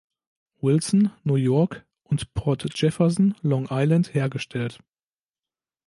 [0.61, 4.79] Wilson, New York und Port Jefferson, Long Island hergestellt.